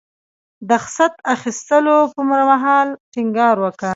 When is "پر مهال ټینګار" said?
2.13-3.55